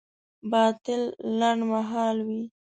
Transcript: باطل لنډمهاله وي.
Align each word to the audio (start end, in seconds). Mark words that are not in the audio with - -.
باطل 0.51 1.01
لنډمهاله 1.39 2.21
وي. 2.27 2.43